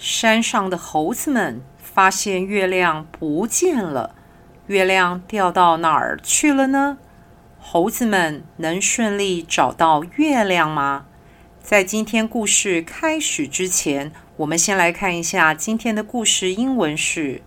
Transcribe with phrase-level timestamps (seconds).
[0.00, 4.14] 山上的猴子们发现月亮不见了，
[4.66, 6.96] 月亮掉到哪儿去了呢？
[7.60, 11.04] 猴子们能顺利找到月亮吗？
[11.62, 17.42] 在今天故事开始之前，我们先来看一下今天的故事英文是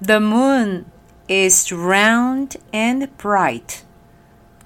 [0.00, 0.82] ：The moon
[1.28, 3.82] is round and bright。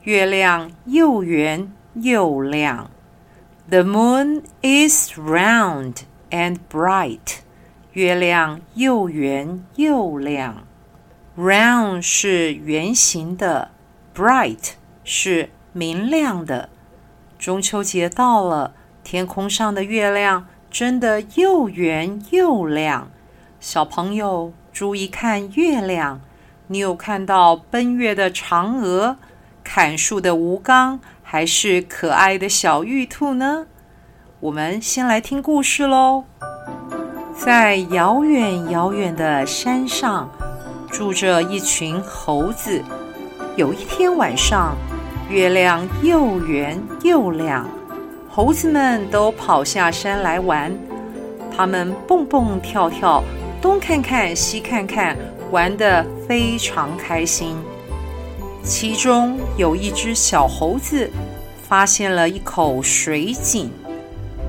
[0.05, 2.91] 月亮又圆又亮。
[3.69, 5.97] The moon is round
[6.31, 7.39] and bright。
[7.93, 10.67] 月亮又圆又亮。
[11.37, 13.71] Round 是圆形的
[14.15, 14.73] ，bright
[15.05, 16.69] 是明亮的。
[17.39, 23.11] 中秋节到了，天空上的月亮真的又圆又亮。
[23.59, 26.21] 小朋友注意看月亮，
[26.69, 29.17] 你有看到奔月的嫦娥、
[29.65, 31.01] 砍树的吴刚？
[31.23, 33.67] 还是可爱的小玉兔呢？
[34.41, 36.25] 我们先来听故事喽。
[37.37, 40.31] 在遥远遥远的山上，
[40.91, 42.83] 住着一群猴子。
[43.57, 44.75] 有一天晚上，
[45.29, 47.69] 月亮又圆又亮，
[48.31, 50.75] 猴子们都跑下山来玩。
[51.55, 53.23] 他们蹦蹦跳跳，
[53.61, 55.19] 东看看西看看，
[55.51, 57.59] 玩得非常开心。
[58.65, 61.11] 其中有一只小猴子
[61.69, 63.71] 发现了一口水井，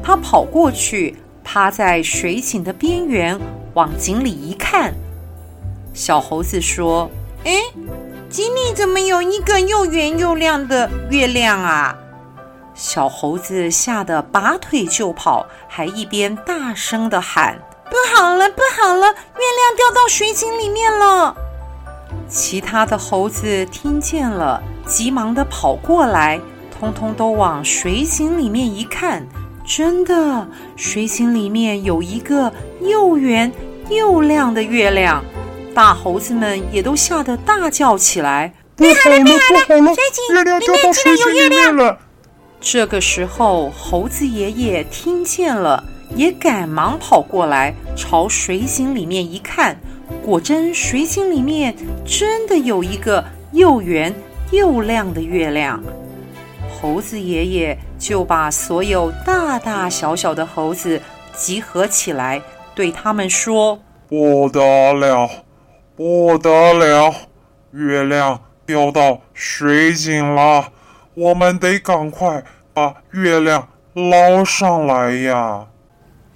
[0.03, 3.39] 它跑过去，趴在水井的边缘，
[3.73, 4.93] 往井里一看。
[5.93, 7.09] 小猴子说
[7.45, 7.53] ：“哎，
[8.29, 11.95] 井里怎么有一个又圆又亮的月亮啊？”
[12.73, 21.35] 小猴子吓得拔腿就跑，还一边大声的喊：“不好了，不好了，月亮掉到水井里面了！”
[22.27, 26.39] 其他的猴子听见了，急忙的跑过来，
[26.79, 29.27] 通通都往水井里面一看，
[29.73, 30.45] 真的，
[30.75, 32.51] 水井里面有一个
[32.81, 33.49] 又圆
[33.89, 35.23] 又亮的月亮。
[35.73, 41.97] 大猴子们也都吓得大叫起来：“不好了，不好了，水井里面掉到水井里面了！”
[42.59, 45.81] 这个时候，猴子爷爷听见了，
[46.17, 49.79] 也赶忙跑过来，朝水井里面一看。
[50.21, 51.73] 果真，水井里面
[52.05, 53.23] 真的有一个
[53.53, 54.13] 又圆
[54.51, 55.81] 又亮的月亮。
[56.81, 60.99] 猴子爷爷就把所有大大小小的猴子
[61.35, 62.41] 集合起来，
[62.73, 65.29] 对他们说：“不得了，
[65.95, 67.13] 不得了！
[67.71, 70.73] 月亮掉到水井了，
[71.13, 72.43] 我们得赶快
[72.73, 75.67] 把月亮捞上来呀！”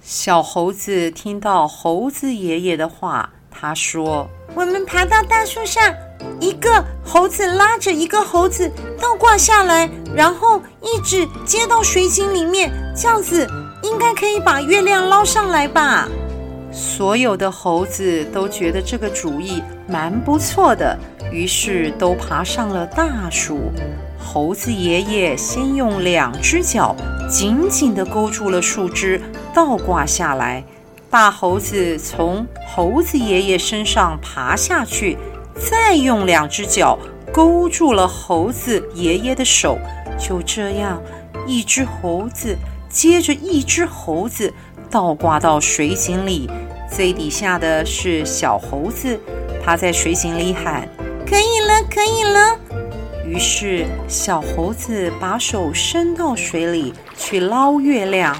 [0.00, 3.32] 小猴子听到猴子爷爷的话。
[3.58, 5.82] 他说：“我们爬到大树上，
[6.38, 13.48] 一个猴子拉着一个猴子倒挂下来，然后一直接到水井里面，这样子
[13.82, 16.06] 应该可以把月亮捞上来吧？”
[16.70, 20.98] 所有的猴子都觉得这个主意蛮不错的，
[21.32, 23.72] 于是都爬上了大树。
[24.18, 26.94] 猴子爷爷先用两只脚
[27.30, 29.18] 紧紧地勾住了树枝，
[29.54, 30.62] 倒挂下来。
[31.18, 35.16] 大猴子从猴子爷爷身上爬下去，
[35.54, 36.98] 再用两只脚
[37.32, 39.78] 勾住了猴子爷爷的手。
[40.18, 41.02] 就这样，
[41.46, 42.54] 一只猴子
[42.90, 44.52] 接着一只猴子
[44.90, 46.50] 倒挂到水井里。
[46.92, 49.18] 最底下的是小猴子，
[49.64, 50.86] 他在水井里喊
[51.26, 52.58] ：“可以了，可以了。”
[53.24, 58.36] 于是小猴子把手伸到水里去捞月亮。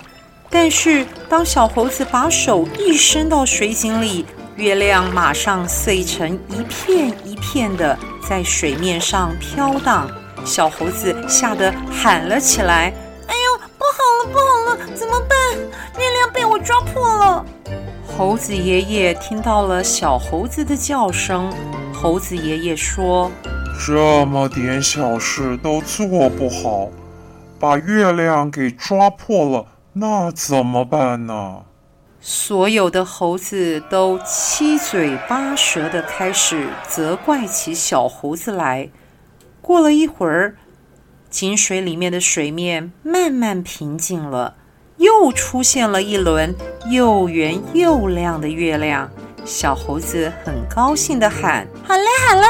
[0.48, 4.24] 但是，当小猴子把手一伸到水井里，
[4.56, 10.08] 月亮马上碎成一片一片的，在水面上飘荡。
[10.44, 12.92] 小猴子吓得喊了起来
[13.26, 15.36] ：“哎呦，不好了，不好了，怎么办？
[15.98, 17.44] 月亮被我抓破了！”
[18.16, 21.52] 猴子爷爷听到了小猴子的叫声，
[21.92, 23.30] 猴子爷爷说
[23.84, 26.88] ：“这么点小事都做不好，
[27.58, 29.66] 把月亮给抓破了。”
[29.98, 31.62] 那怎么办呢？
[32.20, 38.90] 所有的猴子都七嘴八舌地开始责怪起小猴子来。
[39.62, 40.56] 过了一会儿，
[41.30, 44.56] 井水里面的水面慢慢平静了，
[44.98, 46.54] 又出现了一轮
[46.90, 49.10] 又圆又亮的月亮。
[49.46, 52.46] 小猴子很高兴地喊：“好了好了，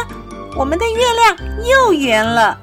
[0.59, 2.59] 我们的月亮又圆了。”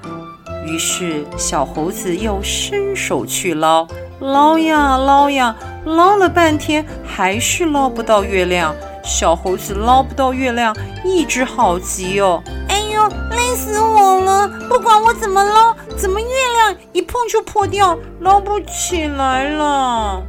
[0.68, 3.88] 于是小猴子又伸手去捞，
[4.24, 5.54] 捞呀捞呀，
[5.84, 8.74] 捞了半天还是捞不到月亮。
[9.04, 10.74] 小猴子捞不到月亮，
[11.04, 12.42] 一直好急哦！
[12.70, 14.48] 哎呦，累死我了！
[14.70, 20.24] 不管我怎么捞，怎么月亮一碰就破掉，捞不起来了。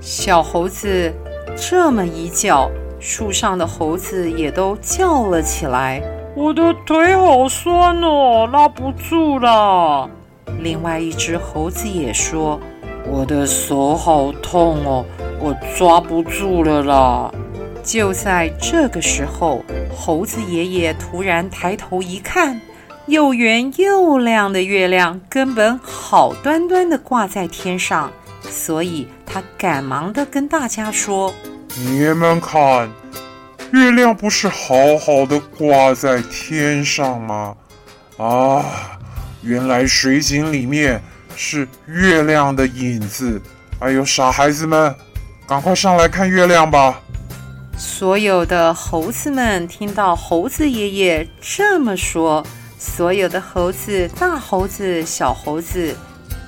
[0.00, 1.14] 小猴子
[1.56, 2.68] 这么一叫，
[2.98, 6.02] 树上的猴子也都叫了起来。
[6.34, 10.10] 我的腿好酸哦，拉不住了。
[10.58, 12.58] 另外一只猴子也说
[13.10, 15.04] ：“我的手好痛哦，
[15.40, 17.32] 我抓不住了啦。”
[17.82, 19.64] 就在这个时候，
[19.96, 22.60] 猴子爷爷突然抬头一看，
[23.06, 28.12] 又圆又亮的月亮根本好端端的挂在天上，
[28.42, 31.32] 所以他赶忙的跟大家说
[31.76, 32.90] ：“你们看。”
[33.72, 37.54] 月亮不是好好的挂在天上吗？
[38.16, 38.64] 啊，
[39.42, 41.00] 原来水井里面
[41.40, 43.40] 是月亮的影子。
[43.78, 44.92] 哎呦，傻孩子们，
[45.46, 47.00] 赶快上来看月亮吧！
[47.78, 52.44] 所有的猴子们听到猴子爷爷这么说，
[52.76, 55.94] 所有的猴子，大猴子、小猴子，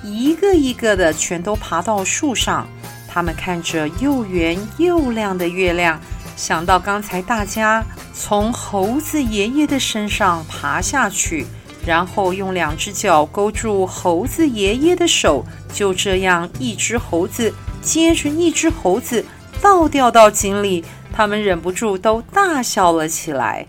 [0.03, 2.67] 一个一个的全都爬到树上。
[3.07, 5.97] 他们看着又圆又亮的月亮。
[6.35, 7.83] 想到刚才大家
[8.13, 11.45] 从猴子爷爷的身上爬下去，
[11.85, 19.25] 然后用两只脚勾住猴子爷爷的手，就这样一只猴子接着一只猴子
[19.61, 23.67] 倒掉到井里，他们忍不住都大笑了起来。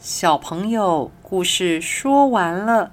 [0.00, 2.90] 小朋友，故事说完了。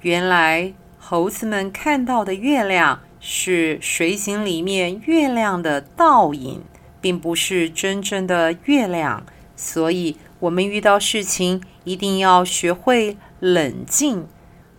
[0.00, 6.62] 原来猴子们看到的月亮是水井里面月亮的倒影。
[7.02, 9.24] 并不是真正的月亮，
[9.56, 14.28] 所以我们遇到事情一定要学会冷静，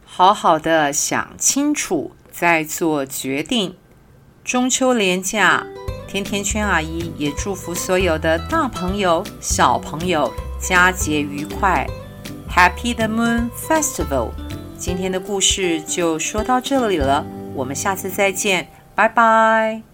[0.06, 3.75] 好好的想清楚再做决定。
[4.44, 5.66] 中秋连假，
[6.08, 11.88] 甜甜圈阿姨也祝福所有的大朋友、小朋友佳节愉快
[12.50, 14.30] ，Happy the Moon Festival！
[14.78, 19.90] 今天的故事就说到这里了，我们下次再见，拜拜。